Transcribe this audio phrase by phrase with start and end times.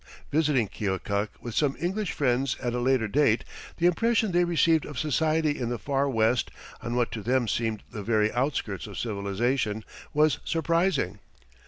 [0.31, 3.45] Visiting Keokuk with some English friends at a later date,
[3.77, 6.49] the impression they received of society in the Far West,
[6.81, 11.19] on what to them seemed the very outskirts of civilization, was surprising.